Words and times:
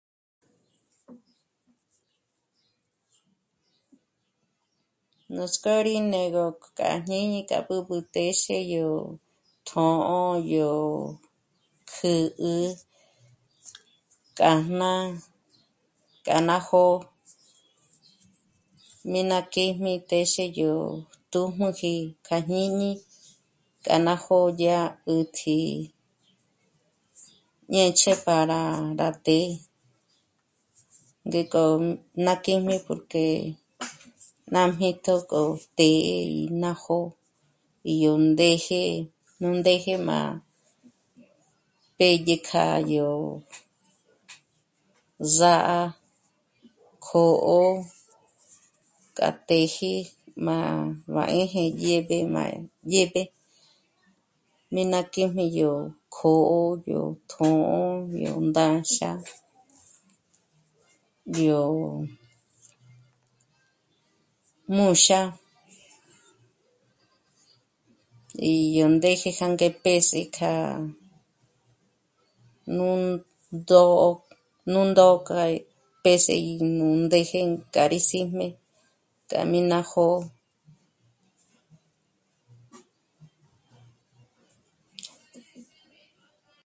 Nuts'k'ó 5.35 5.75
rí 5.85 5.95
né'egö 6.11 6.43
k'a 6.77 6.89
jñíñi 7.05 7.39
k'a 7.49 7.59
b'ǘb'ü 7.67 7.97
téxe 8.13 8.57
yó 8.73 8.87
tjṑ'ō, 9.67 10.19
yó 10.53 10.71
kjǚ'ü, 11.91 12.55
k'a 14.37 14.51
jnà'a, 14.65 14.95
k'a 16.25 16.37
ná 16.47 16.57
jó'o 16.67 16.97
mí 19.11 19.21
ná 19.31 19.39
kíjmi 19.53 19.93
téxe 20.09 20.43
yó 20.59 20.71
tùjm'uji 21.31 21.95
k'a 22.27 22.37
jñíñi, 22.47 22.91
k'a 23.85 23.95
ná 24.05 24.13
jo'o 24.25 24.45
yá 24.63 24.79
'ä̀tji 25.09 25.57
ñêch'e 27.73 28.13
para 28.25 28.59
rá 28.99 29.09
të́'ë, 29.25 29.59
ngék'o 31.27 31.63
ná 32.25 32.33
kijmi 32.43 32.75
porque 32.85 33.27
ná 34.53 34.61
mìjt'u 34.79 35.15
k'o 35.29 35.43
të́'ë 35.77 36.09
í 36.41 36.43
ná 36.61 36.69
jó'o 36.83 37.13
yó 38.01 38.11
ndéje, 38.29 38.83
nú 39.39 39.47
ndéje 39.59 39.93
má 40.07 40.19
pédye 41.97 42.35
k'a 42.47 42.65
yó 42.93 43.09
zá'a, 45.37 45.79
kjǒ'o, 47.05 47.61
k'a 49.17 49.29
t'éje 49.47 49.91
má 50.47 50.55
b'à'a 51.13 51.41
'ē̌jē 51.51 51.65
dyéb'e, 51.79 52.17
má 52.35 52.43
dyéb'e 52.89 53.21
mí 54.71 54.81
ná 54.91 54.99
kíjmi 55.13 55.45
yó 55.59 55.73
kjǒ'o, 56.15 56.59
yó 56.91 57.01
tjṑ'ō, 57.31 57.81
yó 58.23 58.33
ndánxa, 58.47 59.09
yó 61.45 61.61
múxa, 64.75 65.21
í 68.51 68.53
yó 68.77 68.85
ndéje 68.95 69.29
jânge 69.37 69.67
pěs'e 69.83 70.21
kja 70.35 70.53
nú 72.75 72.87
ndǒ'o, 73.57 74.09
nú 74.71 74.79
ndó 74.91 75.07
k'a 75.27 75.43
í 75.55 75.57
pěs'e 76.03 76.35
í 76.51 76.53
nú 76.77 76.85
ndéje 77.03 77.41
k'a 77.73 77.83
rí 77.91 77.99
síjme 78.09 78.45
k'a 79.29 79.41
mí 79.51 79.59
ná 79.71 79.79
jó'o 79.91 80.19